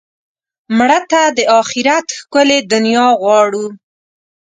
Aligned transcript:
مړه 0.77 0.99
ته 1.11 1.21
د 1.37 1.39
آخرت 1.61 2.07
ښکلې 2.17 2.59
دنیا 2.71 3.07
غواړو 3.21 3.65